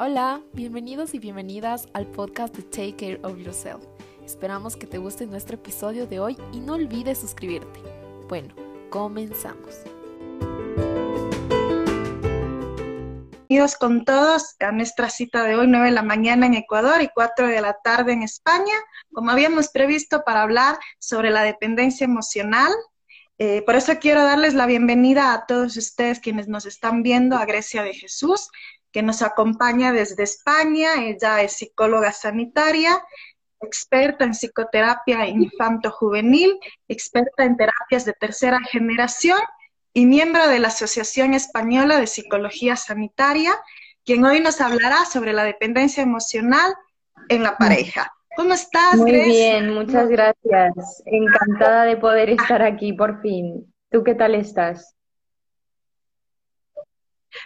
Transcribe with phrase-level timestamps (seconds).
[0.00, 3.84] Hola, bienvenidos y bienvenidas al podcast de Take Care of Yourself.
[4.24, 7.80] Esperamos que te guste nuestro episodio de hoy y no olvides suscribirte.
[8.28, 8.54] Bueno,
[8.90, 9.82] comenzamos.
[13.48, 17.08] Bienvenidos con todos a nuestra cita de hoy, 9 de la mañana en Ecuador y
[17.08, 18.74] 4 de la tarde en España,
[19.12, 22.70] como habíamos previsto para hablar sobre la dependencia emocional.
[23.38, 27.46] Eh, por eso quiero darles la bienvenida a todos ustedes quienes nos están viendo a
[27.46, 28.48] Grecia de Jesús
[28.92, 31.04] que nos acompaña desde España.
[31.04, 33.02] Ella es psicóloga sanitaria,
[33.60, 39.38] experta en psicoterapia infanto-juvenil, experta en terapias de tercera generación
[39.92, 43.52] y miembro de la Asociación Española de Psicología Sanitaria,
[44.04, 46.74] quien hoy nos hablará sobre la dependencia emocional
[47.28, 48.12] en la pareja.
[48.36, 48.94] ¿Cómo estás?
[48.94, 51.02] Muy bien, muchas gracias.
[51.06, 53.74] Encantada de poder estar aquí por fin.
[53.90, 54.94] ¿Tú qué tal estás?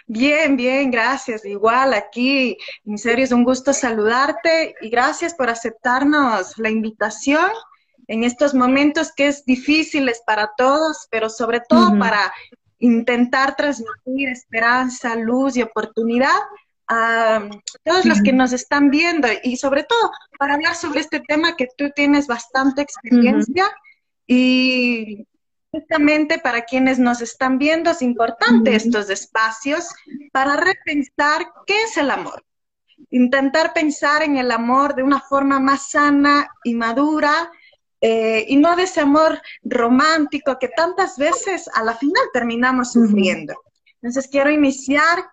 [0.07, 1.45] Bien, bien, gracias.
[1.45, 7.51] Igual aquí, en serio, es un gusto saludarte y gracias por aceptarnos la invitación
[8.07, 12.33] en estos momentos que es difíciles para todos, pero sobre todo para
[12.79, 16.39] intentar transmitir esperanza, luz y oportunidad
[16.87, 17.49] a
[17.83, 21.67] todos los que nos están viendo y sobre todo para hablar sobre este tema que
[21.77, 23.65] tú tienes bastante experiencia
[24.27, 25.25] y
[25.73, 29.89] Justamente para quienes nos están viendo es importante estos espacios
[30.31, 32.45] para repensar qué es el amor.
[33.09, 37.49] Intentar pensar en el amor de una forma más sana y madura
[37.99, 43.55] eh, y no de ese amor romántico que tantas veces a la final terminamos sufriendo.
[43.95, 45.25] Entonces quiero iniciar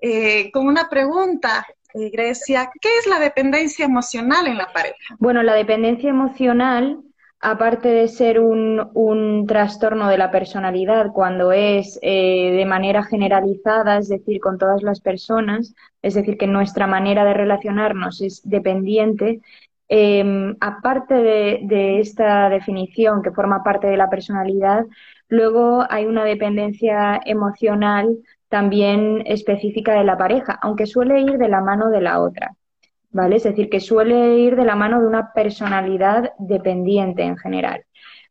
[0.00, 2.70] eh, con una pregunta, eh, Grecia.
[2.80, 5.16] ¿Qué es la dependencia emocional en la pareja?
[5.18, 7.02] Bueno, la dependencia emocional
[7.40, 14.08] aparte de ser un, trastorno de la personalidad cuando es eh, de manera generalizada, es
[14.08, 19.40] decir, con todas las personas, es decir, que nuestra manera de relacionarnos es dependiente,
[19.88, 24.84] em, aparte de, esta definición que forma parte de la personalidad,
[25.28, 31.60] luego hay una dependencia emocional también específica de la pareja, aunque suele ir de la
[31.60, 32.56] mano de la otra.
[33.10, 33.36] ¿Vale?
[33.36, 37.84] Es decir, que suele ir de la mano de una personalidad dependiente en general.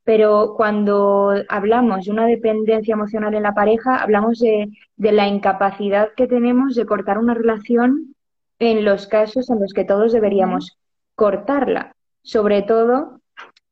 [0.04, 6.28] Pero cuando hablamos de una dependencia emocional en la pareja, hablamos de, la incapacidad que
[6.28, 8.16] tenemos de cortar una relación
[8.60, 10.78] en los casos en los que todos deberíamos
[11.16, 11.94] cortarla.
[12.22, 13.20] Sobre todo,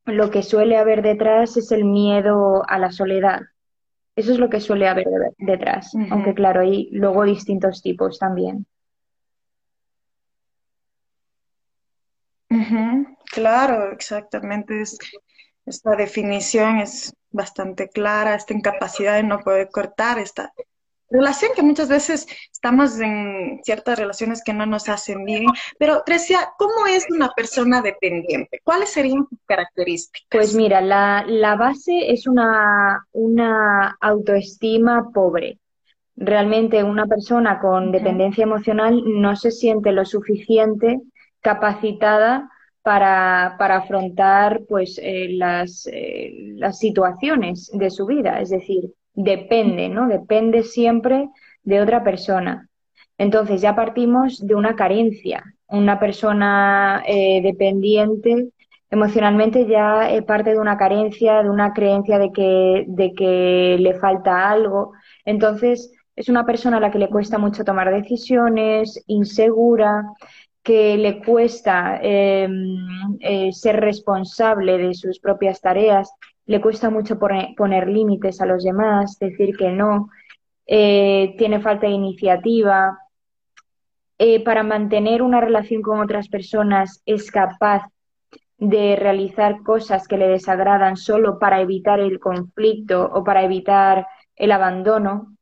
[0.04, 3.40] lo que suele haber detrás es el miedo a la soledad.
[4.14, 5.06] Eso es lo que suele haber
[5.38, 8.66] detrás, aunque claro, hay luego distintos tipos también.
[13.32, 14.82] Claro, exactamente.
[15.66, 20.52] esta definición es bastante clara, esta incapacidad de no poder cortar esta
[21.10, 25.46] relación que muchas veces estamos en ciertas relaciones que no nos hacen bien.
[25.78, 28.60] Pero, Trecia, ¿cómo es una persona dependiente?
[28.64, 30.26] ¿Cuáles serían sus características?
[30.30, 35.58] Pues mira, la, la base es una, una autoestima pobre.
[36.16, 41.00] Realmente una persona con dependencia emocional no se siente lo suficiente
[41.46, 42.50] capacitada
[42.82, 48.40] para, afrontar pues, eh, las, eh, las situaciones de su vida.
[48.40, 50.08] Es decir, depende, ¿no?
[50.08, 51.28] Depende siempre
[51.62, 52.68] de otra persona.
[53.16, 55.44] Entonces ya partimos de una carencia.
[55.68, 58.48] Una persona eh, dependiente
[58.88, 64.48] emocionalmente ya parte de una carencia, de una creencia de que, de que le falta
[64.50, 64.92] algo.
[65.24, 70.04] Entonces es una persona a la que le cuesta mucho tomar decisiones, insegura,
[70.66, 76.12] que le cuesta em, eh, ser responsable de sus propias tareas,
[76.44, 80.10] le cuesta mucho poner, límites a los demás, decir que no,
[80.66, 82.98] eh, tiene falta de iniciativa.
[84.18, 87.84] Eh, para mantener una relación con otras personas es capaz
[88.58, 94.50] de realizar cosas que le desagradan solo para evitar el conflicto o para evitar el
[94.50, 95.36] abandono.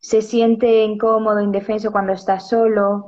[0.00, 3.06] Se siente incómodo, indefenso cuando está solo,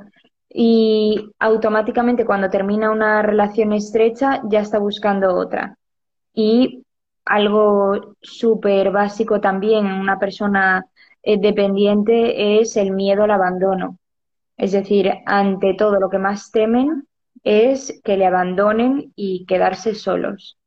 [0.57, 5.77] y automáticamente cuando termina una relación estrecha ya está buscando otra.
[6.33, 6.85] Y
[7.25, 10.85] algo súper básico también en una persona
[11.23, 13.99] eh, dependiente es el miedo al abandono.
[14.55, 17.05] Es decir, ante todo lo que más temen
[17.43, 20.57] es que le abandonen y quedarse solos.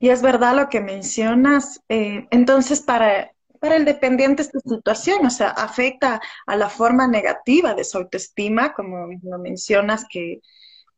[0.00, 1.80] Y es verdad lo que mencionas.
[1.88, 3.33] Eh, entonces, para
[3.64, 8.74] para el dependiente esta situación, o sea, afecta a la forma negativa de su autoestima,
[8.74, 10.42] como lo mencionas, que,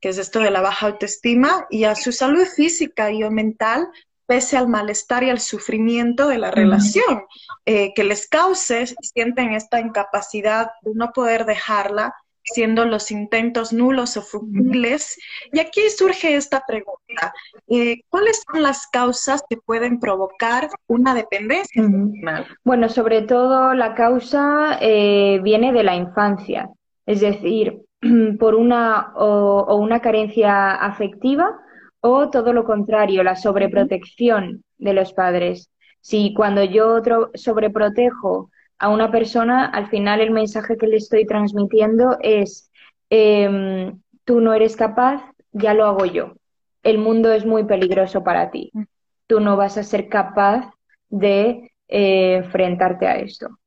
[0.00, 3.88] es esto de la baja autoestima, y a su salud física y mental,
[4.26, 7.24] pese al malestar y al sufrimiento de la relación
[7.66, 12.14] eh, que les cause, sienten esta incapacidad de no poder dejarla,
[12.52, 15.18] siendo los intentos nulos o futiles.
[15.52, 17.32] Y aquí surge esta pregunta,
[17.68, 22.46] eh, ¿cuáles son las causas que pueden provocar una dependencia emocional?
[22.64, 26.70] Bueno, sobre todo la causa eh, viene de la infancia,
[27.04, 27.82] es decir,
[28.38, 31.58] por una o una carencia afectiva
[32.00, 35.70] o todo lo contrario, la sobreprotección de los padres.
[36.00, 37.02] Si cuando yo
[37.34, 42.70] sobreprotejo a una persona, al final el mensaje que le estoy transmitiendo es,
[43.10, 46.34] em, tú no eres capaz, ya lo hago yo.
[46.82, 48.70] El mundo es muy peligroso para ti.
[48.74, 48.82] Mm.
[49.26, 50.70] Tú no vas a ser capaz
[51.08, 53.58] de eh, enfrentarte a esto.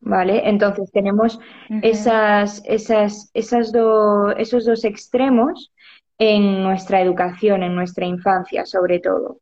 [0.00, 0.48] ¿Vale?
[0.48, 1.40] Entonces tenemos
[1.82, 3.72] esas, esas, esas
[4.36, 5.72] esos dos extremos
[6.18, 9.40] en nuestra educación, en nuestra infancia, sobre todo.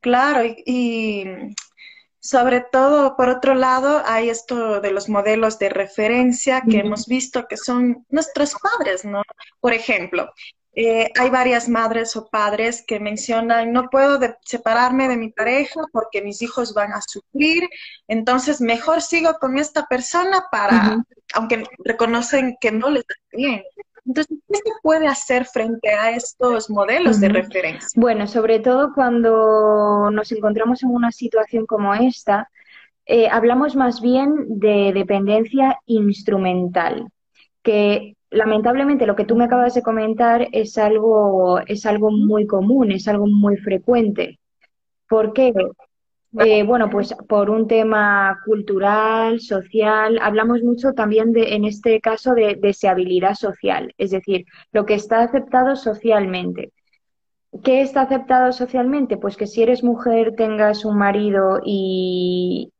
[0.00, 1.24] Claro, y,
[2.26, 7.46] sobre todo, por otro lado, hay esto de los modelos de referencia que hemos visto
[7.48, 9.22] que son nuestros padres, ¿no?
[9.60, 10.32] Por ejemplo,
[10.78, 16.20] eh, hay varias madres o padres que mencionan, no puedo separarme de mi pareja porque
[16.20, 17.68] mis hijos van a sufrir,
[18.08, 20.98] entonces mejor sigo con esta persona para,
[21.32, 23.62] aunque reconocen que no les da bien.
[24.06, 27.88] Entonces, ¿qué se puede hacer frente a estos modelos de referencia?
[28.00, 32.48] Bueno, sobre todo cuando nos encontramos en una situación como esta,
[33.06, 37.08] eh, hablamos más bien de dependencia instrumental,
[37.62, 42.92] que lamentablemente lo que tú me acabas de comentar es algo, es algo muy común,
[42.92, 44.38] es algo muy frecuente.
[45.08, 45.52] ¿Por qué?
[46.38, 52.34] Eh, bueno, pues por un tema cultural, social, hablamos mucho también de, en este caso,
[52.34, 56.72] de deseabilidad social, es decir, lo que está aceptado socialmente.
[57.62, 59.16] ¿Qué está aceptado socialmente?
[59.16, 62.72] Pues que si eres mujer tengas un marido y,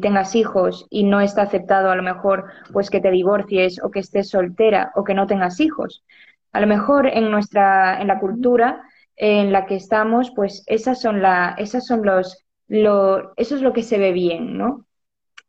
[0.00, 3.98] tengas hijos y no está aceptado a lo mejor pues que te divorcies o que
[3.98, 6.04] estés soltera o que no tengas hijos.
[6.52, 8.82] A lo mejor en nuestra en la cultura
[9.16, 13.72] en la que estamos, pues esas son la esas son los lo, eso es lo
[13.72, 14.86] que se ve bien, ¿no?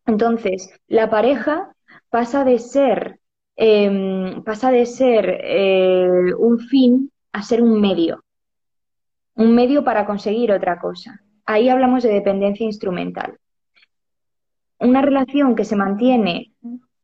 [0.06, 1.76] Entonces, la pareja
[2.10, 3.20] pasa de ser
[3.56, 8.24] em, pasa de ser eh, un fin a ser un medio,
[9.36, 11.22] un medio para conseguir otra cosa.
[11.46, 13.38] Ahí hablamos de dependencia instrumental
[14.80, 16.52] una relación que se mantiene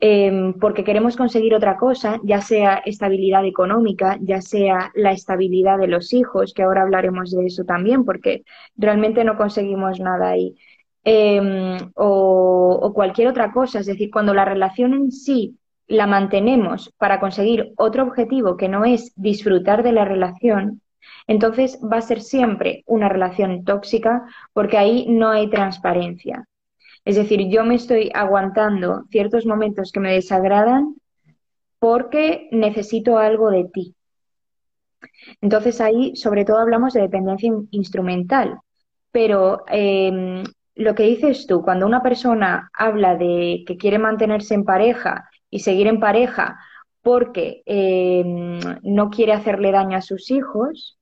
[0.05, 5.87] em, porque queremos conseguir otra cosa, ya sea estabilidad económica, ya sea la estabilidad de
[5.87, 8.43] los hijos, que ahora hablaremos de eso también, porque
[8.75, 10.55] realmente no conseguimos nada ahí,
[11.05, 15.57] em, o, o cualquier otra cosa, es decir, cuando la relación en sí
[15.87, 20.81] la mantenemos para conseguir otro objetivo que no es disfrutar de la relación,
[21.27, 24.23] entonces va a ser siempre una relación tóxica
[24.53, 26.45] porque ahí no hay transparencia.
[27.05, 30.95] Es decir, yo me estoy aguantando ciertos momentos que me desagradan
[31.79, 33.95] porque necesito algo de ti.
[35.41, 38.59] Entonces ahí sobre todo hablamos de dependencia instrumental.
[39.11, 40.43] Pero em,
[40.75, 45.59] lo que dices tú, cuando una persona habla de que quiere mantenerse en pareja y
[45.59, 46.57] seguir en pareja
[47.01, 50.97] porque em, no quiere hacerle daño a sus hijos,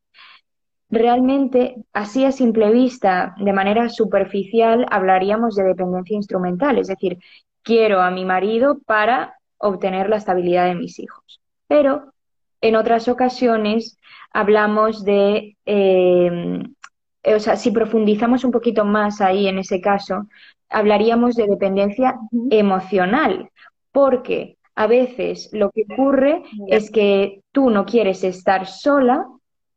[0.91, 7.17] Realmente, así a simple vista, de manera superficial, hablaríamos de dependencia instrumental, es decir,
[7.63, 11.39] quiero a mi marido para obtener la estabilidad de mis hijos.
[11.67, 12.12] Pero
[12.60, 13.98] en otras ocasiones
[14.33, 16.75] hablamos de, em,
[17.24, 20.27] o sea, si profundizamos un poquito más ahí en ese caso,
[20.69, 22.19] hablaríamos de dependencia
[22.50, 23.50] emocional,
[23.93, 29.25] porque a veces lo que ocurre es que tú no quieres estar sola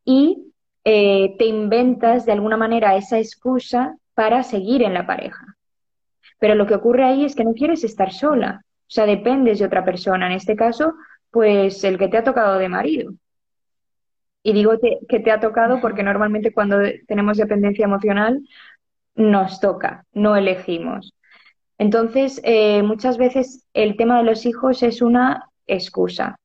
[0.04, 0.53] y
[0.84, 5.56] eh, te inventas de alguna manera esa excusa para seguir en la pareja.
[6.38, 9.66] Pero lo que ocurre ahí es que no quieres estar sola, o sea, dependes de
[9.66, 10.94] otra persona, en este caso,
[11.30, 13.14] pues el que te ha tocado de marido.
[14.42, 14.72] Y digo
[15.08, 16.76] que te ha tocado porque normalmente cuando
[17.08, 18.46] tenemos dependencia emocional
[19.14, 21.14] nos toca, no elegimos.
[21.78, 26.36] Entonces, eh, muchas veces el tema de los hijos es una excusa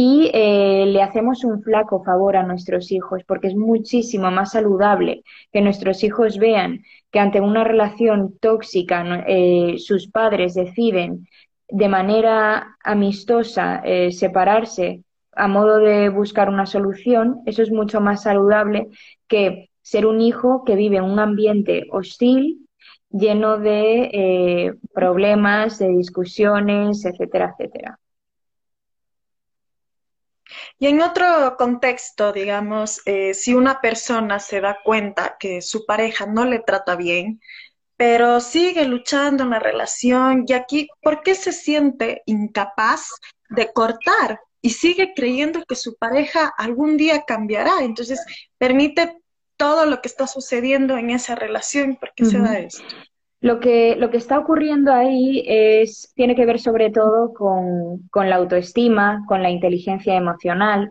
[0.00, 5.24] y eh, le hacemos un flaco favor a nuestros hijos porque es muchísimo más saludable
[5.52, 11.26] que nuestros hijos vean que ante una relación tóxica eh, sus padres deciden
[11.68, 15.02] de manera amistosa eh, separarse
[15.32, 18.86] a modo de buscar una solución, eso es mucho más saludable
[19.26, 22.68] que ser un hijo que vive en un ambiente hostil,
[23.10, 27.98] lleno de problemas, de discusiones, etcétera, etcétera.
[30.78, 36.26] Y en otro contexto, digamos, eh, si una persona se da cuenta que su pareja
[36.26, 37.40] no le trata bien,
[37.96, 43.10] pero sigue luchando en la relación, y aquí, ¿por qué se siente incapaz
[43.48, 44.40] de cortar?
[44.62, 47.72] Y sigue creyendo que su pareja algún día cambiará.
[47.80, 48.24] Entonces,
[48.56, 49.20] permite
[49.56, 51.96] todo lo que está sucediendo en esa relación.
[51.96, 52.84] ¿Por qué se da esto?
[53.40, 58.28] Lo que, lo que está ocurriendo ahí es, tiene que ver sobre todo con, con
[58.28, 60.90] la autoestima, con la inteligencia emocional.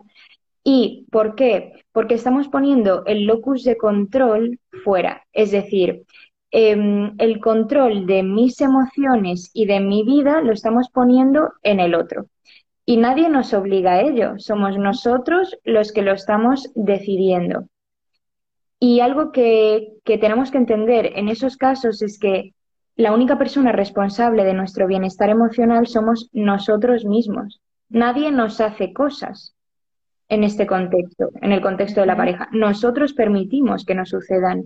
[0.64, 1.72] ¿Y por qué?
[1.92, 5.24] Porque estamos poniendo el locus de control fuera.
[5.32, 6.04] Es decir,
[6.50, 11.94] em, el control de mis emociones y de mi vida lo estamos poniendo en el
[11.94, 12.26] otro.
[12.86, 17.66] Y nadie nos obliga a ello, somos nosotros los que lo estamos decidiendo.
[18.80, 22.54] Y algo que, tenemos que entender en esos casos es que
[22.96, 27.60] la única persona responsable de nuestro bienestar emocional somos nosotros mismos.
[27.88, 29.54] Nadie nos hace cosas
[30.28, 32.48] en este contexto, en el contexto de la pareja.
[32.52, 34.64] Nosotros permitimos que nos sucedan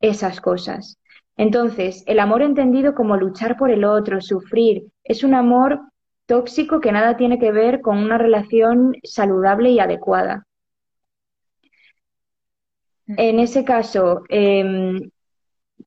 [0.00, 0.98] esas cosas.
[1.36, 5.80] Entonces, el amor entendido como luchar por el otro, sufrir, es un amor
[6.26, 10.46] tóxico que nada tiene que ver con una relación saludable y adecuada.
[13.06, 15.10] En ese caso, em,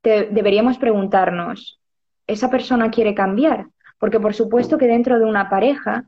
[0.04, 1.80] deberíamos preguntarnos,
[2.28, 3.68] ¿esa persona quiere cambiar?
[4.00, 6.06] Porque por supuesto que dentro de una pareja,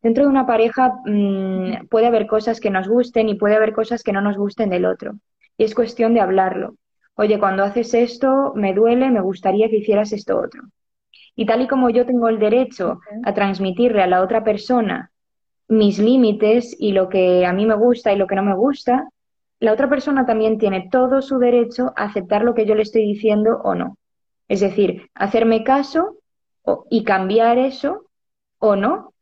[0.00, 4.02] dentro de una pareja mm, puede haber cosas que nos gusten y puede haber cosas
[4.02, 5.14] que no nos gusten del otro.
[5.56, 6.76] Y es cuestión de hablarlo.
[7.14, 10.62] Oye, cuando haces esto, me duele, me gustaría que hicieras esto otro.
[11.34, 15.10] Y tal y como yo tengo el derecho a transmitirle a la otra persona
[15.68, 19.08] mis límites y lo que a mí me gusta y lo que no me gusta,
[19.62, 23.02] la otra persona también tiene todo su derecho a aceptar lo que yo le estoy
[23.02, 23.96] diciendo o no.
[24.48, 26.16] Es decir, hacerme caso
[26.90, 28.10] y cambiar eso
[28.58, 29.14] o no.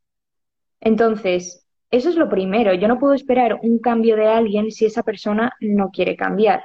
[0.81, 2.73] Entonces, eso es lo primero.
[2.73, 6.65] Yo no puedo esperar un cambio de alguien si esa persona no quiere cambiar.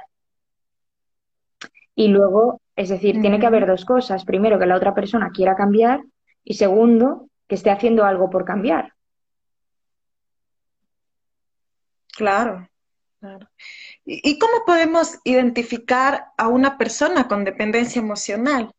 [1.94, 4.24] Y luego, es decir, tiene que haber dos cosas.
[4.24, 6.00] Primero, que la otra persona quiera cambiar
[6.44, 8.94] y segundo, que esté haciendo algo por cambiar.
[12.16, 12.66] Claro.
[14.04, 18.70] ¿Y cómo podemos identificar a una persona con dependencia emocional?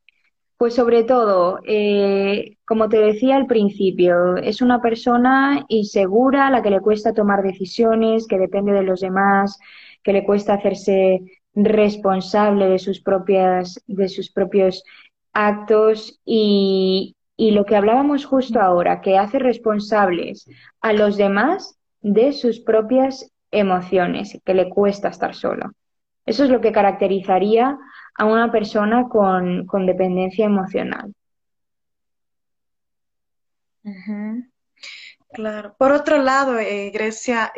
[0.57, 6.71] Pues sobre todo, eh, como te decía al principio, es una persona insegura la que
[6.71, 9.59] le cuesta tomar decisiones, que depende de los demás,
[10.01, 11.21] que le cuesta hacerse
[11.53, 14.83] responsable de sus propias, de sus propios
[15.31, 20.49] actos y, y lo que hablábamos justo ahora, que hace responsables
[20.81, 25.71] a los demás de sus propias emociones, que le cuesta estar solo.
[26.25, 27.77] Eso es lo que caracterizaría
[28.15, 31.13] a una persona con, dependencia emocional.
[35.31, 35.75] Claro.
[35.77, 37.53] Por otro lado, eh, Grecia,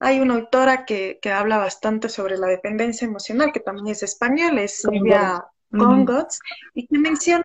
[0.00, 4.80] hay una autora que, habla bastante sobre la dependencia emocional, que también es española, es
[4.80, 6.40] Silvia Congots,
[6.74, 7.44] y que menciona,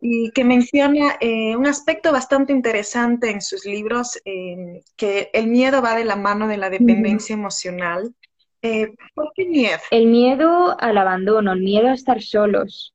[0.00, 5.82] y que menciona eh, un aspecto bastante interesante en sus libros, eh, que el miedo
[5.82, 8.14] va de la mano de la dependencia emocional.
[8.62, 9.78] Eh, ¿Por qué miedo?
[9.90, 12.94] El miedo al abandono, el miedo a estar solos.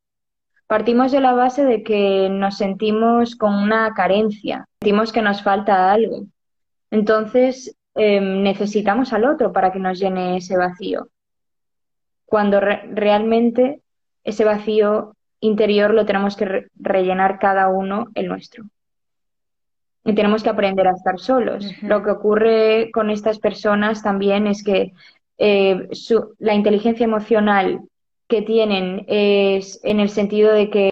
[0.67, 5.91] Partimos de la base de que nos sentimos con una carencia, sentimos que nos falta
[5.91, 6.23] algo.
[6.89, 11.09] Entonces, necesitamos al otro para que nos llene ese vacío.
[12.25, 13.81] Cuando realmente
[14.23, 18.63] ese vacío interior lo tenemos que rellenar cada uno el nuestro.
[20.05, 21.65] Y tenemos que aprender a estar solos.
[21.81, 24.93] Lo que ocurre con estas personas también es que
[25.37, 25.87] eh,
[26.39, 27.81] la inteligencia emocional
[28.27, 30.91] que tienen es en el sentido de que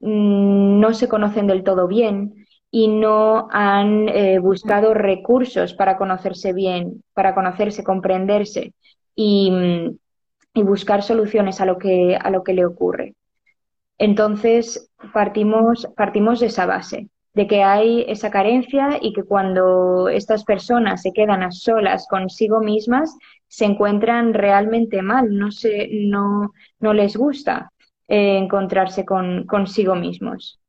[0.00, 6.52] mm, no se conocen del todo bien y no han eh, buscado recursos para conocerse
[6.52, 8.74] bien, para conocerse, comprenderse.
[9.14, 9.98] Y, mm,
[10.58, 13.14] y buscar soluciones a lo que, a lo que le ocurre.
[13.96, 20.44] Entonces, partimos, partimos de esa base, de que hay esa carencia y que cuando estas
[20.44, 26.92] personas se quedan a solas consigo mismas, se encuentran realmente mal, no, se, no, no
[26.92, 27.72] les gusta
[28.08, 30.60] eh, encontrarse con, consigo mismos.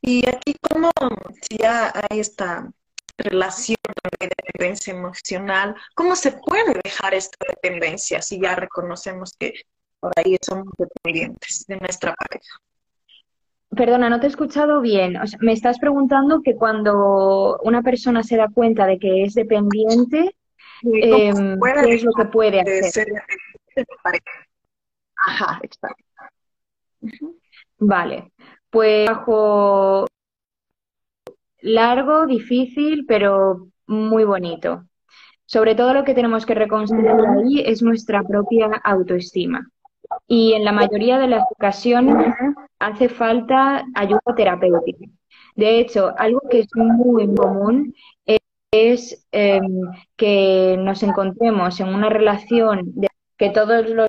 [0.00, 0.90] Y aquí, como
[1.42, 2.70] si ya hay esta
[3.18, 3.76] relación
[4.58, 9.54] dependencia emocional, ¿cómo se puede dejar esta dependencia si ya reconocemos que
[10.00, 12.58] por ahí somos dependientes de nuestra pareja?
[13.70, 15.16] Perdona, no te he escuchado bien.
[15.40, 20.34] me estás preguntando que cuando una persona se da cuenta de que es dependiente,
[20.82, 23.08] em, ¿qué es lo que puede hacer?
[25.16, 26.04] Ajá, exacto.
[27.78, 28.32] Vale,
[28.70, 30.06] pues trabajo
[31.60, 34.84] largo, difícil, pero muy bonito.
[35.46, 39.66] Sobre todo lo que tenemos que reconstruir ahí es nuestra propia autoestima.
[40.26, 42.34] Y en la mayoría de las ocasiones
[42.78, 45.06] hace falta ayuda terapéutica.
[45.56, 47.94] De hecho, algo que es muy común
[48.70, 49.80] es em,
[50.16, 54.08] que nos encontremos en una relación de que todos los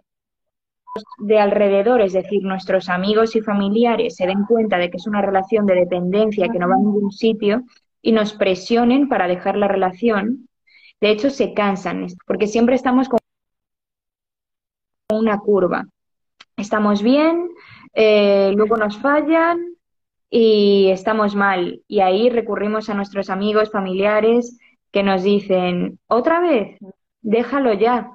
[1.19, 5.21] de alrededor, es decir, nuestros amigos y familiares, se den cuenta de que es una
[5.21, 7.63] relación de dependencia que no va a ningún sitio
[8.01, 10.47] y nos presionen para dejar la relación.
[11.01, 13.19] De hecho, se cansan, porque siempre estamos con
[15.11, 15.87] una curva.
[16.57, 17.49] Estamos bien,
[17.93, 19.59] eh, luego nos fallan
[20.29, 21.81] y estamos mal.
[21.87, 24.59] Y ahí recurrimos a nuestros amigos, familiares,
[24.91, 26.77] que nos dicen, otra vez,
[27.21, 28.11] déjalo ya.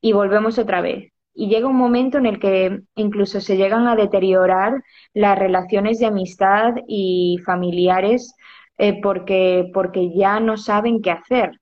[0.00, 1.12] Y volvemos otra vez.
[1.34, 4.82] Y llega un momento en el que incluso se llegan a deteriorar
[5.14, 8.34] las relaciones de amistad y familiares
[8.78, 11.60] eh, porque, porque ya no saben qué hacer.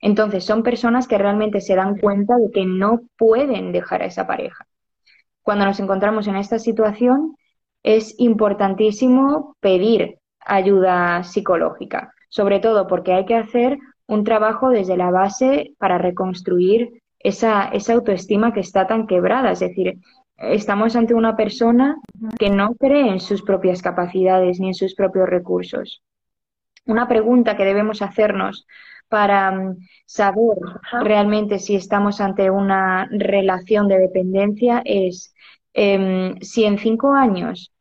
[0.00, 4.26] Entonces son personas que realmente se dan cuenta de que no pueden dejar a esa
[4.26, 4.66] pareja.
[5.42, 7.36] Cuando nos encontramos en esta situación,
[7.82, 15.10] es importantísimo pedir ayuda psicológica, sobre todo porque hay que hacer un trabajo desde la
[15.10, 19.52] base para reconstruir esa, esa autoestima que está tan quebrada.
[19.52, 19.98] Es decir,
[20.36, 21.96] estamos ante una persona
[22.38, 26.02] que no cree en sus propias capacidades ni en sus propios recursos.
[26.86, 28.66] Una pregunta que debemos hacernos
[29.08, 29.76] para mm,
[30.06, 30.56] saber
[31.02, 35.34] realmente si estamos ante una relación de dependencia es
[35.72, 37.72] em, si en cinco años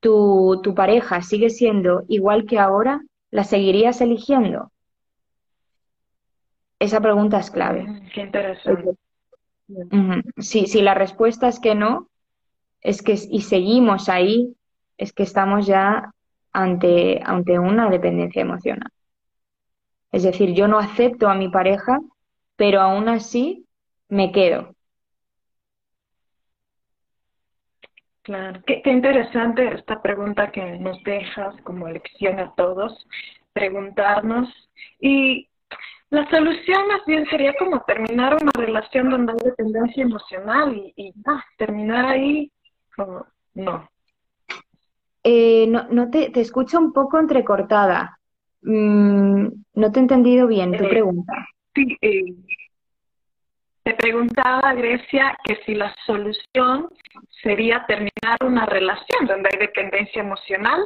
[0.00, 4.72] tu, tu pareja sigue siendo igual que ahora, ¿la seguirías eligiendo?
[6.78, 7.82] Esa pregunta es clave.
[7.82, 8.90] Mm, qué interesante.
[10.38, 12.08] Si, si la respuesta es que no,
[12.80, 14.56] es que y seguimos ahí,
[14.96, 16.12] es que estamos ya
[16.52, 18.90] ante, ante una dependencia emocional.
[20.12, 22.00] Es decir, yo no acepto a mi pareja,
[22.56, 23.66] pero aún así
[24.08, 24.74] me quedo.
[28.22, 33.06] Claro, qué, interesante esta pregunta que nos dejas como lección a todos,
[33.52, 34.48] preguntarnos.
[35.00, 35.48] Y
[36.10, 41.14] la solución más bien sería como terminar una relación donde hay dependencia emocional y, y
[41.56, 42.52] terminar ahí
[42.94, 43.88] como no.
[45.22, 48.18] Eh, no, no te, te escucho un poco entrecortada.
[48.62, 51.32] Mm, no te he entendido bien tu eh, pregunta.
[51.74, 52.34] Sí, eh,
[53.82, 56.88] te preguntaba, Grecia, que si la solución
[57.42, 60.82] sería terminar una relación donde hay dependencia emocional.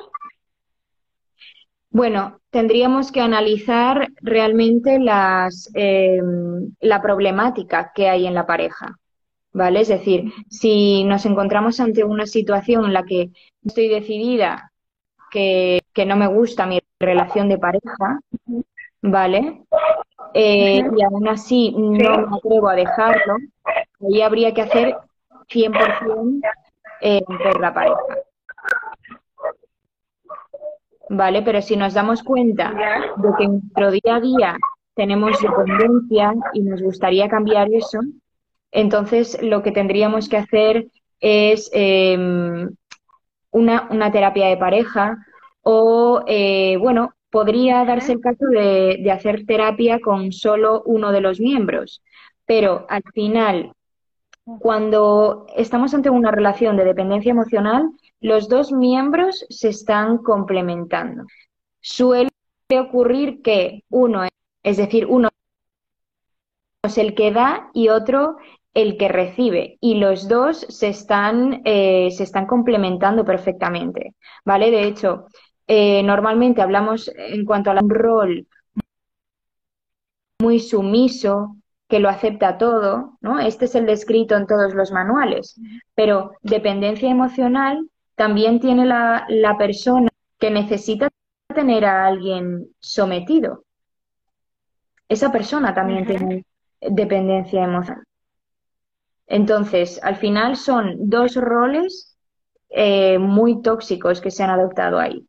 [1.91, 8.99] Bueno, tendríamos que analizar realmente las, em, la problemática que hay en la pareja,
[9.55, 9.81] ¿vale?
[9.81, 13.31] Es decir, si nos encontramos ante una situación en la que
[13.65, 14.73] estoy decidida
[15.31, 18.21] que, que no me gusta mi relación de pareja,
[19.01, 19.63] ¿vale?
[20.35, 23.37] Eh, y aún así no me atrevo a dejarlo,
[24.01, 24.97] ahí habría que hacer
[25.49, 26.41] 100%
[27.01, 27.99] eh, por la pareja.
[31.11, 31.43] ¿Vale?
[31.43, 32.73] Pero si nos damos cuenta
[33.17, 34.57] de que en nuestro día a día
[34.95, 38.01] tenemos dependencia y nos gustaría cambiar eso,
[38.75, 40.89] entonces lo que tendríamos que hacer
[41.21, 42.69] es em,
[43.51, 45.17] una, una terapia de pareja
[45.63, 51.41] o, eh, bueno, podría darse el caso de, hacer terapia con solo uno de los
[51.41, 52.03] miembros,
[52.47, 53.73] pero al final,
[54.59, 61.25] cuando estamos ante una relación de dependencia emocional, los dos miembros se están complementando.
[61.81, 62.31] Suele
[62.79, 64.29] ocurrir que uno,
[64.63, 65.29] es decir, uno
[66.83, 68.37] es el que da y otro
[68.75, 74.71] el que recibe y los dos se están, eh, se están complementando perfectamente, ¿vale?
[74.71, 75.27] De hecho,
[75.67, 78.47] eh, normalmente hablamos en cuanto a un rol
[80.41, 81.57] muy sumiso,
[81.89, 83.39] que lo acepta todo, ¿no?
[83.39, 85.61] Este es el descrito en todos los manuales,
[85.95, 90.09] pero dependencia emocional también tiene la, la persona
[90.39, 91.09] que necesita
[91.55, 93.65] tener a alguien sometido.
[95.09, 96.45] Esa persona también tiene
[96.81, 98.05] dependencia emocional.
[99.27, 102.17] Entonces, al final son dos roles
[102.69, 105.27] eh, muy tóxicos que se han adoptado ahí.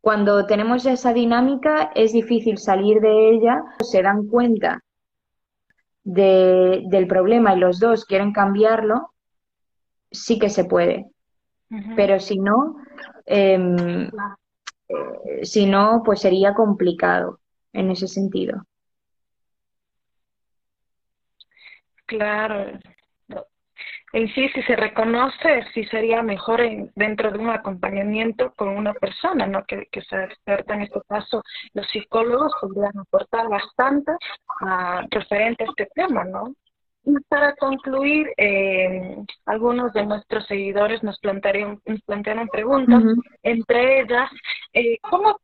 [0.00, 4.82] Cuando tenemos esa dinámica es difícil salir de ella, se dan cuenta
[6.04, 9.12] del problema y los dos quieren cambiarlo,
[10.10, 11.10] sí que se puede.
[11.96, 12.76] Pero si no,
[13.24, 14.08] em,
[14.88, 17.40] eh, si no, pues sería complicado
[17.72, 18.64] en ese sentido.
[22.06, 22.78] Claro.
[24.16, 26.62] En sí, si se reconoce, sí sería mejor
[26.94, 29.62] dentro de un acompañamiento con una persona, ¿no?
[29.66, 31.42] Que, que sea experta en este caso,
[31.74, 34.12] los psicólogos podrían aportar bastante
[34.62, 36.54] a, referente a este tema, ¿no?
[37.04, 43.02] Y para concluir, eh, algunos de nuestros seguidores nos plantearon, nos plantearon preguntas,
[43.42, 44.30] entre ellas,
[44.72, 45.38] eh, ¿cómo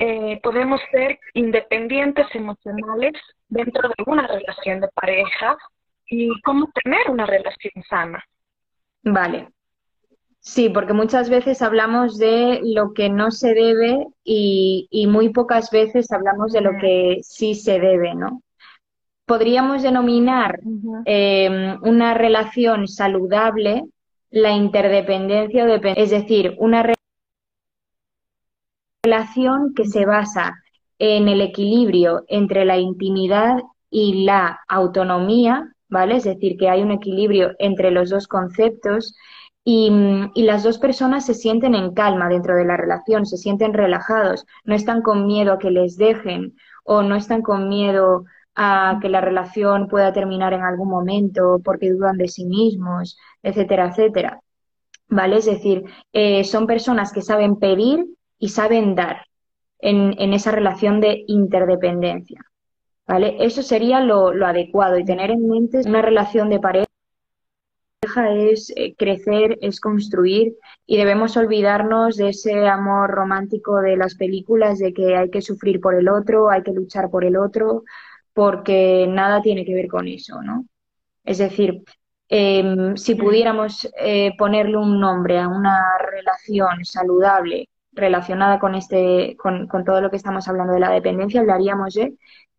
[0.00, 3.12] eh, podemos ser independientes emocionales
[3.48, 5.56] dentro de una relación de pareja
[6.08, 8.24] y cómo tener una relación sana.
[9.02, 9.48] Vale.
[10.40, 16.12] Sí, porque muchas veces hablamos de lo que no se debe y, muy pocas veces
[16.12, 18.42] hablamos de lo que sí se debe, ¿no?
[19.24, 20.60] Podríamos denominar
[21.04, 23.86] em, una relación saludable
[24.30, 26.94] la interdependencia, o es decir, una
[29.04, 30.54] relación que se basa
[31.00, 33.56] en el equilibrio entre la intimidad
[33.90, 36.16] y la autonomía ¿vale?
[36.16, 39.14] Es decir, que hay un equilibrio entre los dos conceptos
[39.64, 39.90] y,
[40.36, 44.74] las dos personas se sienten en calma dentro de la relación, se sienten relajados, no
[44.74, 49.20] están con miedo a que les dejen o no están con miedo a que la
[49.20, 54.40] relación pueda terminar en algún momento porque dudan de sí mismos, etcétera, etcétera.
[55.08, 55.36] ¿Vale?
[55.38, 58.06] Es decir, eh, son personas que saben pedir
[58.38, 59.26] y saben dar
[59.80, 62.44] en esa relación de interdependencia.
[63.06, 63.36] ¿Vale?
[63.40, 66.86] Eso sería lo, adecuado y tener en mente una relación de pareja
[68.30, 70.54] es eh, crecer, es construir
[70.86, 75.80] y debemos olvidarnos de ese amor romántico de las películas, de que hay que sufrir
[75.80, 77.84] por el otro, hay que luchar por el otro,
[78.32, 80.66] porque nada tiene que ver con eso, ¿no?
[81.24, 81.82] Es decir,
[82.28, 89.66] em, si pudiéramos eh, ponerle un nombre a una relación saludable relacionada con, este, con,
[89.68, 92.14] con todo lo que estamos hablando de la dependencia, hablaríamos de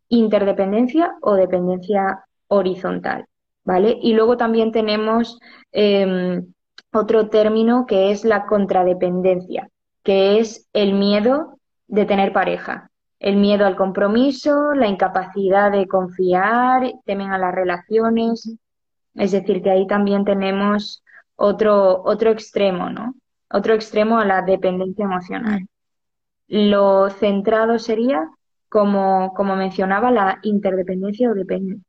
[0.08, 3.26] interdependencia o dependencia horizontal,
[3.64, 3.98] ¿vale?
[4.00, 5.38] Y luego también tenemos
[5.72, 6.52] em,
[6.92, 9.68] otro término que es la contradependencia,
[10.02, 12.90] que es el miedo de tener pareja,
[13.20, 18.56] el miedo al compromiso, la incapacidad de confiar, temen a las relaciones,
[19.14, 21.02] es decir, que ahí también tenemos
[21.36, 23.14] otro, otro extremo, ¿no?
[23.50, 25.66] Otro extremo a la dependencia emocional.
[26.46, 28.28] Lo centrado sería
[28.68, 31.30] como, como mencionaba, la interdependencia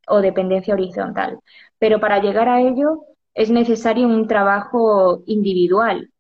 [0.07, 1.39] o, dependencia horizontal.
[1.77, 6.11] Pero para llegar a ello es necesario un trabajo individual,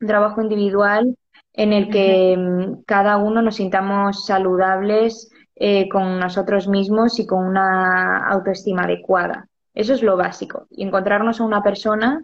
[0.00, 1.16] un trabajo individual
[1.52, 7.46] en el que mm, cada uno nos sintamos saludables eh, con nosotros mismos y con
[7.46, 9.48] una autoestima adecuada.
[9.74, 10.66] Eso es lo básico.
[10.70, 12.22] Y encontrarnos a una persona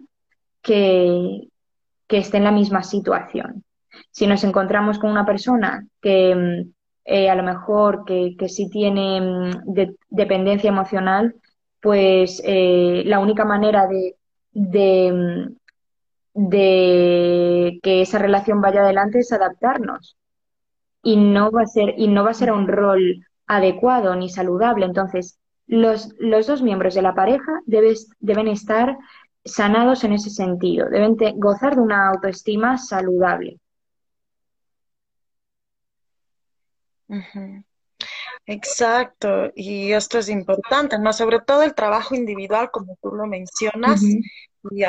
[0.61, 1.49] que,
[2.07, 3.63] que esté en la misma situación.
[4.11, 6.73] Si nos encontramos con una persona que mm,
[7.05, 9.73] eh, a lo mejor que, que sí tiene mm,
[10.09, 11.35] dependencia emocional,
[11.81, 14.15] pues eh, la única manera de,
[14.51, 15.55] de,
[16.33, 20.17] mm, de, que esa relación vaya adelante es adaptarnos.
[21.03, 24.85] Y no va a ser, y no va a ser un rol adecuado ni saludable.
[24.85, 28.97] Entonces, los, los dos miembros de la pareja debes, deben estar
[29.45, 33.59] sanados en ese sentido, deben gozar de una autoestima saludable.
[38.45, 41.13] Exacto, y esto es importante, ¿no?
[41.13, 44.83] Sobre todo el trabajo individual, como tú lo mencionas, y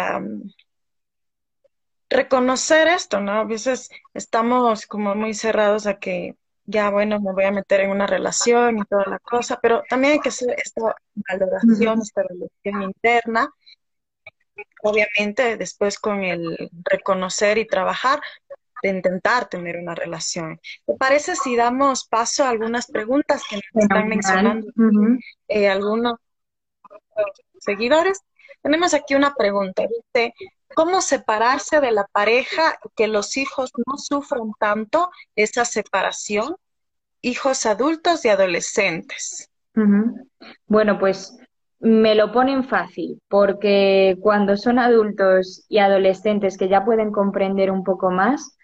[2.10, 3.32] reconocer esto, ¿no?
[3.32, 7.90] A veces estamos como muy cerrados a que ya, bueno, me voy a meter en
[7.90, 12.82] una relación y toda la cosa, pero también hay que hacer esta valoración, esta relación
[12.82, 13.50] interna,
[14.82, 18.20] obviamente después con el reconocer y trabajar,
[18.82, 20.60] de intentar tener una relación.
[20.86, 24.66] ¿Te parece si damos paso a algunas preguntas que nos están mencionando
[25.48, 26.18] eh, algunos
[27.58, 28.20] seguidores?
[28.62, 29.82] Tenemos aquí una pregunta.
[29.82, 30.34] Dice,
[30.74, 36.56] ¿cómo separarse de la pareja y que los hijos no sufran tanto esa separación?
[37.20, 39.50] Hijos adultos y adolescentes.
[40.66, 41.36] Bueno, pues
[41.80, 47.84] me lo ponen fácil, porque cuando son adultos y adolescentes que ya pueden comprender un
[47.84, 48.56] poco más,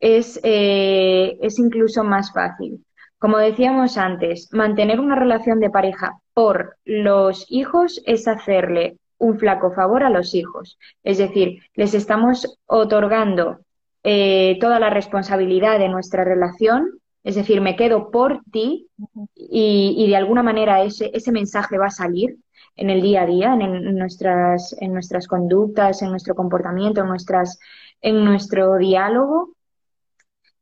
[0.00, 2.84] es, eh, es incluso más fácil.
[3.18, 9.72] Como decíamos antes, mantener una relación de pareja por los hijos es hacerle un flaco
[9.72, 10.78] favor a los hijos.
[11.02, 13.58] Es decir, les estamos otorgando
[14.04, 18.86] eh, toda la responsabilidad de nuestra relación, es decir, me quedo por ti
[19.34, 22.36] y, y, de alguna manera ese, ese mensaje va a salir
[22.76, 27.58] en el día a día, en, nuestras, en nuestras conductas, en nuestro comportamiento, en, nuestras,
[28.00, 29.56] en nuestro diálogo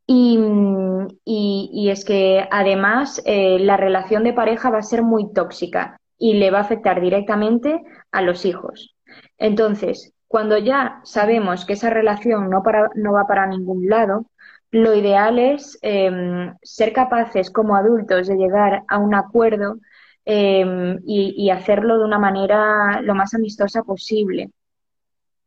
[0.07, 0.39] y,
[1.25, 6.35] y, es que además eh, la relación de pareja va a ser muy tóxica y
[6.35, 8.97] le va a afectar directamente a los hijos.
[9.37, 14.27] Entonces, cuando ya sabemos que esa relación no, para, no va para ningún lado,
[14.71, 19.79] lo ideal es em, ser capaces como adultos de llegar a un acuerdo
[20.25, 24.51] em, y, hacerlo de una manera lo más amistosa posible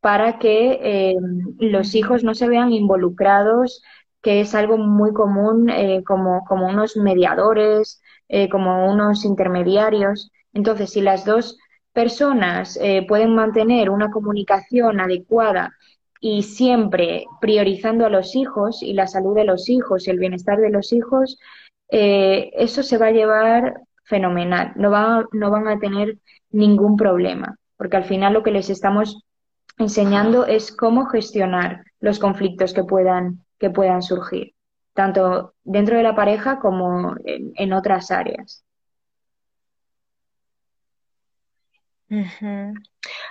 [0.01, 0.79] para que
[1.11, 3.81] em, los hijos no se vean involucrados,
[4.21, 10.31] que es algo muy común eh, como, como, unos mediadores, eh, como unos intermediarios.
[10.53, 11.57] Entonces, si las dos
[11.93, 15.73] personas eh, pueden mantener una comunicación adecuada
[16.19, 20.59] y siempre priorizando a los hijos y la salud de los hijos y el bienestar
[20.59, 21.37] de los hijos,
[21.91, 26.17] eso se va a llevar fenomenal, no, va, no van a tener
[26.51, 29.23] ningún problema, porque al final lo que les estamos
[29.77, 34.55] enseñando es cómo gestionar los conflictos que puedan, que puedan surgir,
[34.93, 38.63] tanto dentro de la pareja como en otras áreas.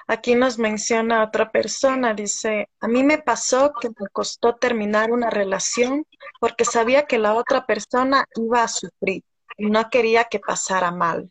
[0.06, 5.30] Aquí nos menciona otra persona, dice, a mí me pasó que me costó terminar una
[5.30, 6.04] relación
[6.38, 9.24] porque sabía que la otra persona iba a sufrir
[9.56, 11.30] y no quería que pasara mal.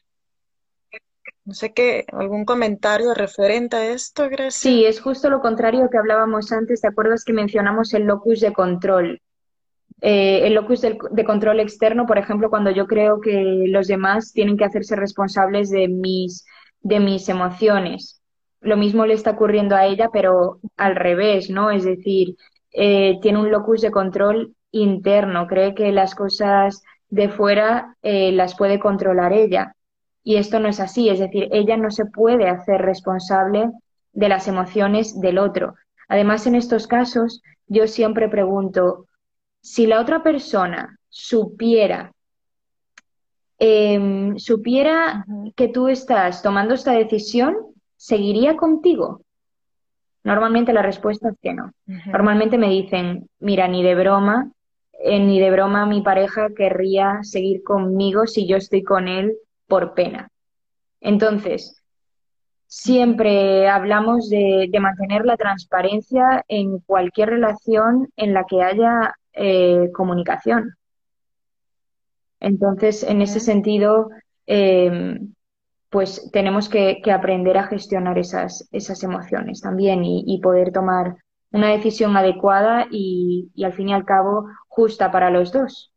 [1.48, 4.52] No sé qué, algún comentario referente a esto, Grecia.
[4.52, 6.82] Sí, es justo lo contrario que hablábamos antes.
[6.82, 9.22] ¿Te acuerdas que mencionamos el locus de control?
[10.02, 14.58] Eh, el locus de control externo, por ejemplo, cuando yo creo que los demás tienen
[14.58, 16.44] que hacerse responsables de mis
[16.82, 18.22] de mis emociones.
[18.60, 21.72] Lo mismo le está ocurriendo a ella, pero al revés, ¿no?
[21.72, 22.36] Es decir,
[22.74, 28.58] eh, tiene un locus de control interno, cree que las cosas de fuera eh, las
[28.58, 29.77] puede controlar ella.
[30.28, 33.72] Y esto no es así, es decir, ella no se puede hacer responsable
[34.12, 35.76] de las emociones del otro.
[36.10, 39.06] Además, en estos casos, yo siempre pregunto,
[39.62, 42.12] si la otra persona supiera
[43.60, 47.56] Em, supiera que tú estás tomando esta decisión,
[47.96, 49.22] ¿seguiría contigo?
[50.24, 51.72] Normalmente la respuesta es que no.
[51.86, 54.52] Normalmente me dicen, mira, ni de broma,
[55.00, 59.38] eh, ni de broma mi pareja querría seguir conmigo si yo estoy con él
[59.68, 60.30] por pena.
[61.02, 61.82] Entonces,
[62.68, 70.76] siempre hablamos de, mantener la transparencia en cualquier relación en la que haya eh, comunicación.
[72.40, 74.10] Entonces, en ese sentido,
[74.46, 75.34] em,
[75.90, 81.16] pues tenemos que, aprender a gestionar esas, esas emociones también y, poder tomar
[81.52, 85.92] una decisión adecuada y, al fin y al cabo justa para los dos.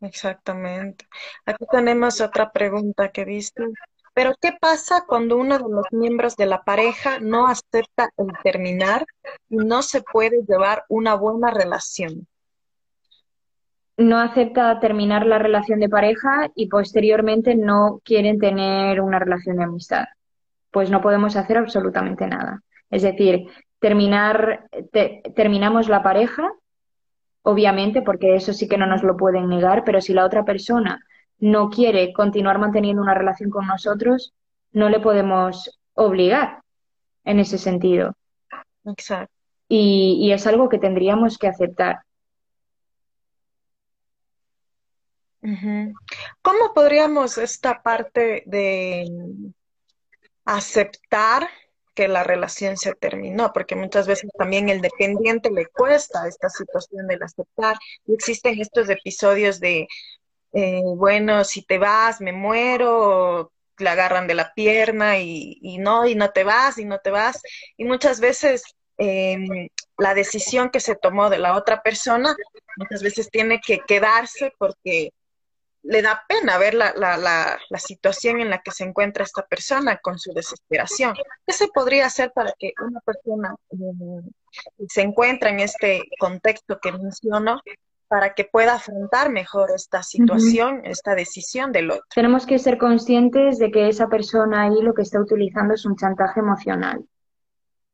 [0.00, 1.06] Exactamente.
[1.44, 3.64] Aquí tenemos otra pregunta que viste.
[4.14, 9.04] Pero ¿qué pasa cuando uno de los miembros de la pareja no acepta el terminar
[9.48, 12.26] y no se puede llevar una buena relación?
[13.96, 19.64] no acepta terminar la relación de pareja y posteriormente no quieren tener una relación de
[19.64, 20.04] amistad.
[20.70, 22.62] Pues no podemos hacer absolutamente nada.
[22.90, 23.46] Es decir,
[23.78, 24.68] terminar,
[25.34, 26.52] terminamos la pareja,
[27.46, 31.00] obviamente, porque eso sí que no nos lo pueden negar, pero si la otra persona
[31.38, 34.34] no quiere continuar manteniendo una relación con nosotros,
[34.72, 36.62] no le podemos obligar
[37.24, 38.14] en ese sentido.
[38.84, 39.32] Exacto.
[39.68, 41.98] y es algo que tendríamos que aceptar.
[46.42, 49.06] ¿Cómo podríamos esta parte de
[50.44, 51.48] aceptar
[51.96, 53.52] que la relación se terminó?
[53.52, 57.76] Porque muchas veces también el dependiente le cuesta esta situación del aceptar.
[58.06, 59.88] Y existen estos episodios de,
[60.52, 66.14] eh, bueno, si te vas, me muero, le agarran de la pierna y, no, y
[66.14, 67.42] no te vas, y no te vas.
[67.76, 68.62] Y muchas veces
[68.98, 72.36] em, la decisión que se tomó de la otra persona,
[72.76, 75.10] muchas veces tiene que quedarse porque
[75.86, 79.98] le da pena ver la, la, la, situación en la que se encuentra esta persona
[79.98, 81.14] con su desesperación.
[81.46, 84.28] ¿Qué se podría hacer para que una persona mm,
[84.88, 87.60] se encuentre en este contexto que menciono
[88.08, 92.04] para que pueda afrontar mejor esta situación, esta decisión del otro?
[92.14, 95.96] Tenemos que ser conscientes de que esa persona ahí lo que está utilizando es un
[95.96, 97.04] chantaje emocional.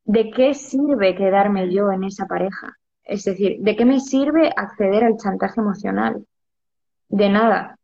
[0.05, 2.78] ¿De qué sirve quedarme yo en esa pareja?
[3.05, 6.24] Es decir, ¿de qué me sirve acceder al chantaje emocional?
[7.09, 7.78] De nada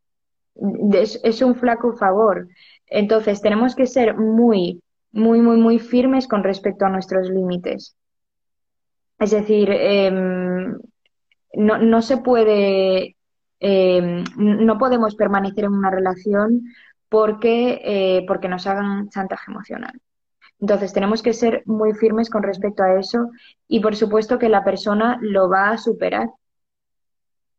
[0.93, 2.47] es, un flaco favor.
[2.87, 4.81] Entonces, tenemos que ser muy,
[5.11, 7.95] muy, muy, muy firmes con respecto a nuestros límites.
[9.19, 10.77] Es decir, em,
[11.53, 13.15] no, no, se puede,
[13.59, 16.63] em, no podemos permanecer en una relación
[17.09, 19.99] porque, eh, porque nos hagan chantaje emocional.
[20.59, 23.29] Entonces, tenemos que ser muy firmes con respecto a eso
[23.67, 26.29] y, por supuesto, que la persona lo va a superar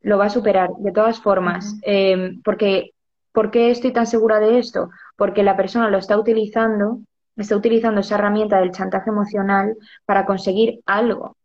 [0.02, 1.76] lo va a superar de todas formas.
[1.82, 2.90] Em, porque,
[3.32, 4.90] ¿Por qué estoy tan segura de esto?
[5.20, 7.00] porque la persona lo está utilizando,
[7.36, 11.36] está utilizando esa herramienta del chantaje emocional para conseguir algo,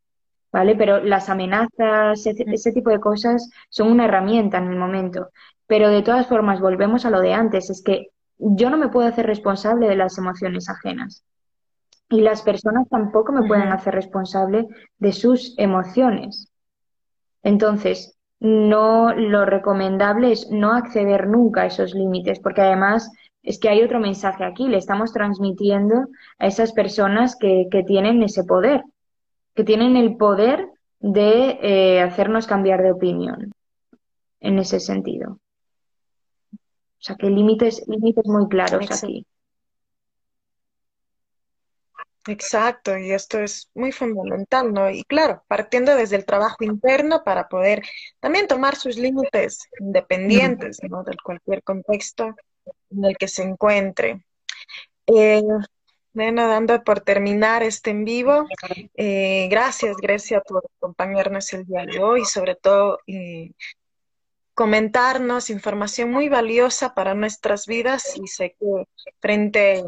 [0.50, 0.78] ¿vale?
[0.78, 5.28] Pero las amenazas, ese, ese tipo de cosas son una herramienta en el momento.
[5.68, 9.10] Pero de todas formas, volvemos a lo de antes, es que yo no me puedo
[9.10, 11.26] hacer responsable de las emociones ajenas.
[12.08, 16.50] Y las personas tampoco me pueden hacer responsable de sus emociones.
[17.44, 23.12] Entonces, no lo recomendable es no acceder nunca a esos límites, porque además
[23.44, 26.08] es que hay otro mensaje aquí, le estamos transmitiendo
[26.40, 28.84] a esas personas que, que tienen ese poder,
[29.54, 30.68] que tienen el poder
[31.00, 33.52] de eh, hacernos cambiar de opinión
[34.40, 35.40] en ese sentido.
[36.54, 39.26] O sea, que límites, límites muy claros aquí.
[42.28, 44.90] Exacto, y esto es muy fundamental, ¿no?
[44.90, 47.84] Y claro, partiendo desde el trabajo interno para poder
[48.20, 51.04] también tomar sus límites independientes, ¿no?
[51.04, 52.36] De cualquier contexto
[52.90, 54.26] en el que se encuentre.
[55.06, 55.44] Eh,
[56.14, 58.48] bueno, dando por terminar este en vivo,
[58.96, 63.52] eh, gracias Grecia por acompañarnos el día de hoy sobre todo eh,
[64.54, 68.88] comentarnos información muy valiosa para nuestras vidas y sé que
[69.20, 69.84] frente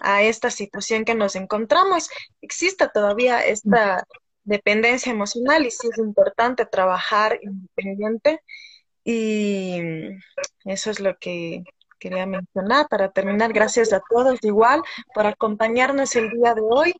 [0.00, 2.08] a esta situación que nos encontramos,
[2.40, 4.04] existe todavía esta
[4.44, 8.40] dependencia emocional y sí es importante trabajar independiente
[9.04, 9.80] y
[10.64, 11.64] eso es lo que
[11.98, 13.52] quería mencionar para terminar.
[13.52, 14.82] Gracias a todos igual
[15.14, 16.94] por acompañarnos el día de hoy.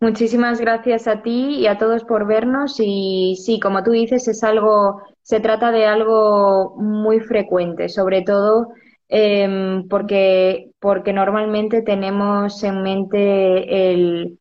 [0.00, 4.42] Muchísimas gracias a ti y a todos por vernos y sí, como tú dices, es
[4.44, 8.68] algo, se trata de algo muy frecuente, sobre todo
[9.16, 14.40] Em, porque, porque normalmente tenemos en mente el,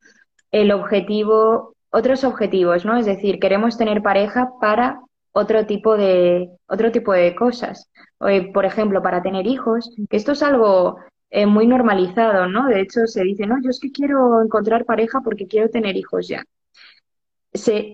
[0.51, 2.97] el objetivo, otros objetivos, ¿no?
[2.97, 4.99] Es decir, queremos tener pareja para
[5.31, 7.91] otro tipo de, otro tipo de cosas.
[8.17, 10.97] Por ejemplo, para tener hijos, que esto es algo
[11.29, 12.67] eh, muy normalizado, ¿no?
[12.67, 16.27] De hecho, se dice, no, yo es que quiero encontrar pareja porque quiero tener hijos
[16.27, 16.43] ya.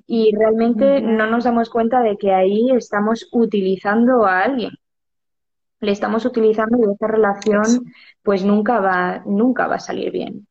[0.08, 4.72] y realmente no nos damos cuenta de que ahí estamos utilizando a alguien
[5.82, 7.86] le estamos utilizando y esta relación
[8.24, 10.48] pues nunca va, nunca va a salir bien.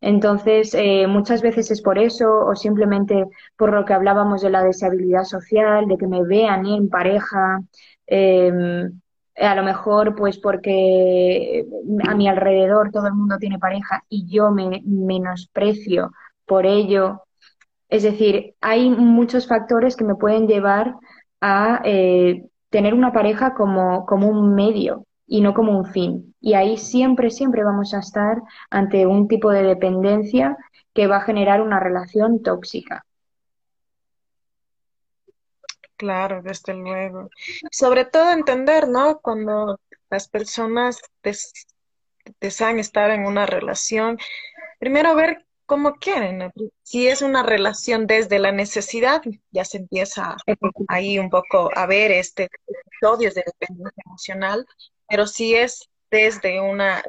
[0.00, 4.62] Entonces, eh, muchas veces es por eso o simplemente por lo que hablábamos de la
[4.62, 7.60] deseabilidad social, de que me vean en pareja,
[8.06, 9.00] em,
[9.36, 11.66] a lo mejor pues porque
[12.08, 16.12] a mi alrededor todo el mundo tiene pareja y yo me menosprecio
[16.46, 17.22] por ello.
[17.88, 20.94] Es decir, hay muchos factores que me pueden llevar
[21.40, 26.34] a eh, tener una pareja como, como un medio y no como un fin.
[26.40, 30.56] Y ahí siempre, siempre vamos a estar ante un tipo de dependencia
[30.94, 33.04] que va a generar una relación tóxica.
[35.96, 37.28] Claro, desde luego.
[37.70, 39.20] Sobre todo entender, ¿no?
[39.20, 39.78] Cuando
[40.08, 41.00] las personas
[42.40, 44.18] desean estar en una relación,
[44.78, 46.50] primero ver como quieren.
[46.82, 50.36] Si es una relación desde la necesidad, ya se empieza
[50.88, 54.66] ahí un poco a ver este episodios de dependencia emocional,
[55.08, 57.04] pero si es desde una,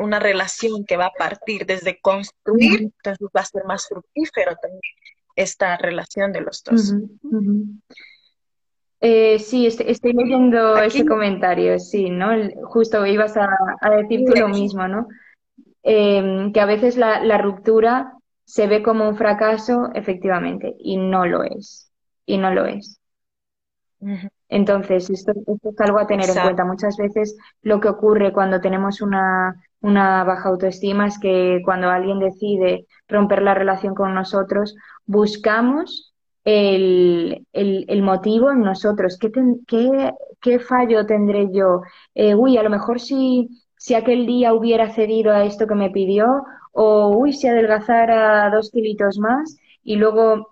[0.00, 4.80] una relación que va a partir desde construir, entonces va a ser más fructífero también
[5.36, 6.92] esta relación de los dos.
[9.00, 12.32] Eh, sí, estoy, leyendo ese comentario, sí, ¿no?
[12.64, 13.48] Justo ibas a,
[13.80, 15.06] a decir tú lo mismo, ¿no?
[15.82, 18.14] Em, que a veces la, ruptura
[18.44, 21.90] se ve como un fracaso, efectivamente, y no lo es.
[22.26, 23.00] Y no lo es.
[24.48, 26.64] Entonces, esto, es algo a tener en cuenta.
[26.64, 32.18] Muchas veces lo que ocurre cuando tenemos una, una baja autoestima es que cuando alguien
[32.18, 34.74] decide romper la relación con nosotros,
[35.06, 36.14] buscamos
[36.44, 39.18] el, el, motivo en nosotros.
[39.18, 39.30] ¿Qué,
[39.66, 41.82] qué, qué fallo tendré yo?
[42.14, 45.88] Eh, uy, a lo mejor si si aquel día hubiera cedido a esto que me
[45.88, 50.48] pidió, o uy, si adelgazara dos kilitos más, y luego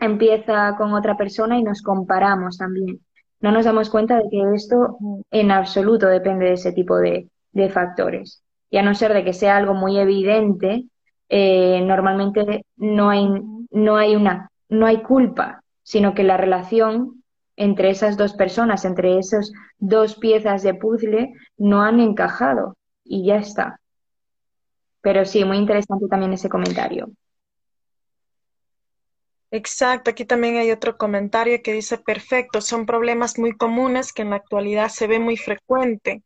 [0.00, 2.98] empieza con otra persona y nos comparamos también.
[3.38, 4.98] No nos damos cuenta de que esto
[5.30, 7.28] en absoluto depende de ese tipo de,
[7.70, 8.42] factores.
[8.70, 10.86] Y a no ser de que sea algo muy evidente,
[11.28, 13.28] eh, normalmente no hay,
[13.70, 17.22] no hay una, no hay culpa, sino que la relación
[17.56, 23.36] entre esas dos personas, entre esas dos piezas de puzzle, no han encajado y ya
[23.36, 23.80] está.
[25.00, 27.10] Pero sí, muy interesante también ese comentario.
[29.50, 34.30] Exacto, aquí también hay otro comentario que dice, perfecto, son problemas muy comunes que en
[34.30, 36.22] la actualidad se ve muy frecuente.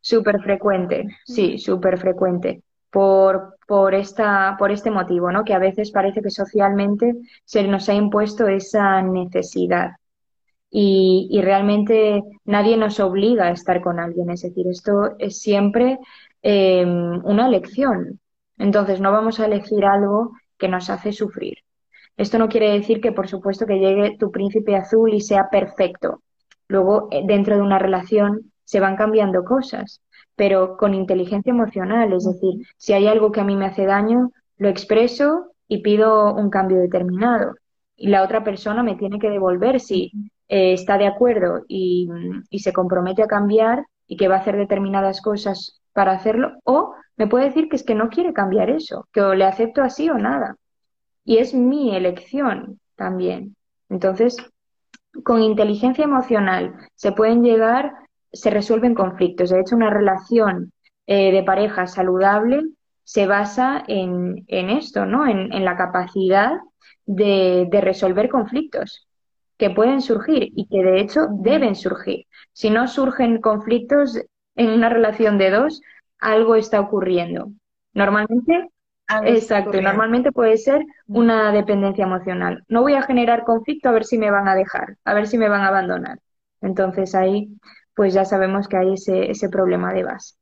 [0.00, 2.62] Súper frecuente, sí, súper frecuente.
[2.90, 5.44] Por, por, esta, por este motivo, ¿no?
[5.44, 7.14] Que a veces parece que socialmente
[7.44, 9.90] se nos ha impuesto esa necesidad
[10.70, 14.30] y, realmente nadie nos obliga a estar con alguien.
[14.30, 15.98] Es decir, esto es siempre
[16.42, 18.20] em, una elección.
[18.58, 21.58] Entonces no vamos a elegir algo que nos hace sufrir.
[22.16, 26.22] Esto no quiere decir que, por supuesto, que llegue tu príncipe azul y sea perfecto.
[26.68, 30.02] Luego, eh, dentro de una relación, se van cambiando cosas,
[30.36, 32.12] pero con inteligencia emocional.
[32.12, 36.34] Es decir, si hay algo que a mí me hace daño, lo expreso y pido
[36.34, 37.54] un cambio determinado.
[37.96, 40.12] Y la otra persona me tiene que devolver si
[40.48, 42.08] eh, está de acuerdo y,
[42.58, 47.26] se compromete a cambiar y que va a hacer determinadas cosas para hacerlo, o me
[47.26, 50.18] puede decir que es que no quiere cambiar eso, que o le acepto así o
[50.18, 50.56] nada.
[51.24, 53.56] Y es mi elección también.
[53.90, 54.36] Entonces,
[55.24, 57.92] con inteligencia emocional se pueden llegar,
[58.32, 59.50] se resuelven conflictos.
[59.50, 60.72] De hecho, una relación
[61.06, 62.62] eh, de pareja saludable
[63.04, 65.26] se basa en, en esto, ¿no?
[65.26, 66.52] En, en la capacidad
[67.06, 69.07] de, de, resolver conflictos
[69.58, 72.26] que pueden surgir y que de hecho deben surgir.
[72.52, 74.18] Si no surgen conflictos
[74.54, 75.82] en una relación de dos,
[76.20, 77.50] algo está ocurriendo.
[77.92, 78.70] Normalmente,
[79.24, 82.64] exacto, normalmente puede ser una dependencia emocional.
[82.68, 85.36] No voy a generar conflicto a ver si me van a dejar, a ver si
[85.36, 86.18] me van a abandonar.
[86.60, 87.48] Entonces ahí,
[87.94, 90.34] pues ya sabemos que hay ese, ese problema de base.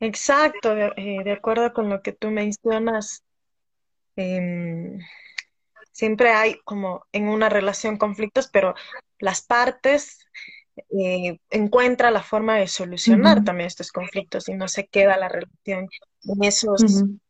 [0.00, 3.22] Exacto, de, eh, de acuerdo con lo que tú mencionas,
[4.16, 4.98] eh,
[5.92, 8.74] siempre hay como en una relación conflictos, pero
[9.18, 10.26] las partes
[10.90, 13.44] eh, encuentran la forma de solucionar uh -huh.
[13.44, 15.88] también estos conflictos y no se queda la relación
[16.24, 17.20] en esos uh -huh.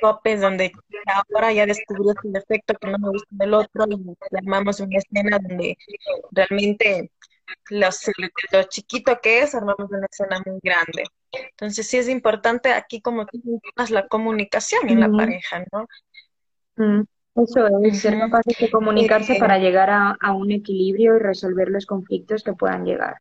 [0.00, 0.72] topes donde
[1.06, 5.38] ahora ya descubrí el defecto que no me gusta del otro y armamos una escena
[5.38, 5.76] donde
[6.30, 7.10] realmente
[7.68, 8.10] los,
[8.52, 11.04] lo chiquito que es, armamos una escena muy grande.
[11.30, 15.10] Entonces sí es importante aquí como tú mencionas la comunicación en uh -huh.
[15.10, 15.86] la pareja, ¿no?
[17.34, 21.68] Eso es, ser capaces de comunicarse eh, para llegar a, a, un equilibrio y resolver
[21.70, 23.16] los conflictos que puedan llegar.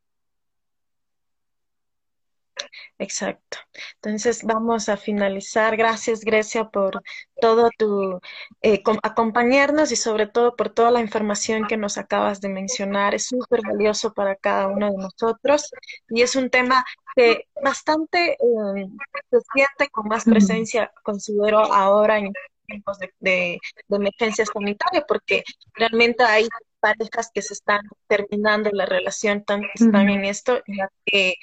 [3.02, 3.58] Exacto.
[3.96, 5.76] Entonces vamos a finalizar.
[5.76, 7.02] Gracias, Grecia, por
[7.42, 8.20] todo tu
[8.62, 13.16] eh, acompañarnos y sobre todo por toda la información que nos acabas de mencionar.
[13.16, 15.72] Es súper valioso para cada uno de nosotros
[16.10, 16.84] y es un tema
[17.16, 18.88] que bastante eh,
[19.32, 22.32] se siente con más presencia, considero ahora en
[22.72, 25.44] tiempos de, de, de, emergencia sanitaria, porque
[25.76, 26.48] realmente hay
[26.80, 30.16] parejas que se están terminando la relación, están uh -huh.
[30.16, 31.36] en esto, ya que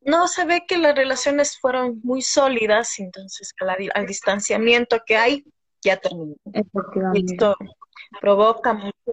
[0.00, 5.44] no se ve que las relaciones fueron muy sólidas, entonces al, al distanciamiento que hay,
[5.82, 6.34] ya terminó.
[7.14, 7.54] Esto
[8.20, 9.12] provoca mucho,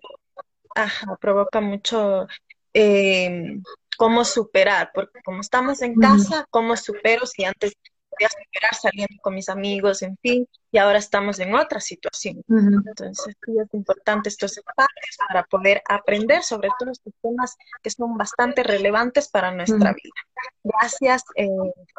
[0.76, 2.28] ajá, provoca mucho
[2.74, 3.58] eh,
[3.97, 7.74] cómo superar, porque como estamos en casa, ¿cómo supero si antes
[8.12, 12.43] podía superar saliendo con mis amigos, en fin, y ahora estamos en otra situación.
[12.47, 12.84] Uh -huh.
[12.88, 18.18] Entonces, sí es importante estos espacios para poder aprender sobre todos estos temas que son
[18.18, 20.03] bastante relevantes para nuestra uh -huh.
[20.03, 20.22] vida.
[20.64, 21.47] Gracias eh,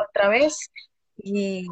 [0.08, 0.70] otra vez
[1.16, 1.66] y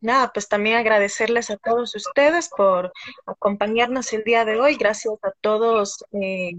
[0.00, 2.92] nada, pues también agradecerles a todos ustedes por
[3.26, 4.76] acompañarnos el día de hoy.
[4.76, 6.52] Gracias a todos eh,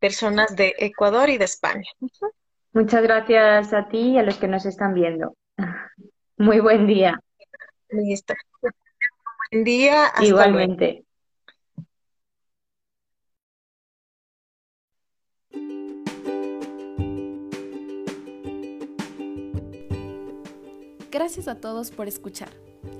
[0.00, 1.88] personas de Ecuador y de España.
[2.00, 2.30] Uh -huh.
[2.72, 5.34] Muchas gracias a ti y a los que nos están viendo.
[6.38, 7.18] Muy buen día.
[7.88, 8.34] Listo.
[9.50, 10.06] Buen día.
[10.06, 11.04] Hasta Igualmente.
[21.10, 22.50] Gracias a todos por escuchar.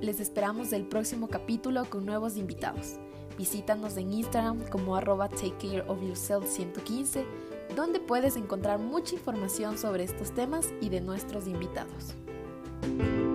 [0.01, 2.99] Les esperamos del próximo capítulo con nuevos invitados.
[3.37, 7.27] Visítanos en Instagram como arroba takecareofyourself115,
[7.77, 12.17] donde puedes encontrar mucha información sobre estos temas y de nuestros invitados.
[12.83, 13.26] Thank you.